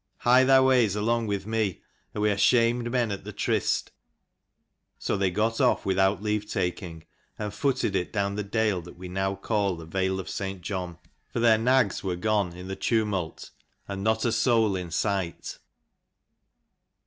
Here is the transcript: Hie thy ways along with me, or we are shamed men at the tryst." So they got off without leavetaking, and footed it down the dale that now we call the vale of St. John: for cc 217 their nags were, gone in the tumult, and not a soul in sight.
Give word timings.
Hie 0.21 0.43
thy 0.45 0.59
ways 0.59 0.95
along 0.95 1.27
with 1.27 1.45
me, 1.45 1.83
or 2.15 2.21
we 2.23 2.31
are 2.31 2.35
shamed 2.35 2.89
men 2.89 3.11
at 3.11 3.23
the 3.23 3.31
tryst." 3.31 3.91
So 4.97 5.15
they 5.15 5.29
got 5.29 5.61
off 5.61 5.85
without 5.85 6.23
leavetaking, 6.23 7.03
and 7.37 7.53
footed 7.53 7.95
it 7.95 8.11
down 8.11 8.33
the 8.33 8.41
dale 8.43 8.81
that 8.81 8.97
now 8.97 9.31
we 9.33 9.37
call 9.37 9.75
the 9.75 9.85
vale 9.85 10.19
of 10.19 10.27
St. 10.27 10.61
John: 10.63 10.97
for 11.31 11.39
cc 11.39 11.43
217 11.43 11.43
their 11.43 11.57
nags 11.59 12.03
were, 12.03 12.15
gone 12.15 12.53
in 12.53 12.67
the 12.67 12.75
tumult, 12.75 13.51
and 13.87 14.03
not 14.03 14.25
a 14.25 14.31
soul 14.31 14.75
in 14.75 14.89
sight. 14.89 15.59